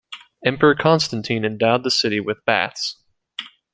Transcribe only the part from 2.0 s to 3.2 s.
with baths.